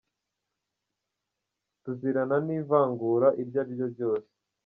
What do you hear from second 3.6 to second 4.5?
ari ryo ryose,